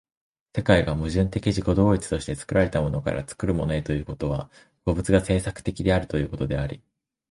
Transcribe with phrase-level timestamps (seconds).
[0.55, 4.49] 世界が矛盾的自己同一として作られたものから作るものへということは、
[4.83, 6.81] 個物が製作的であるということであり、